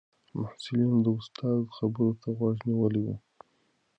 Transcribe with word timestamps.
محصلینو 0.39 0.97
د 1.05 1.07
استاد 1.19 1.61
خبرو 1.77 2.09
ته 2.21 2.27
غوږ 2.37 2.57
نیولی 2.69 3.01
و. 3.05 3.07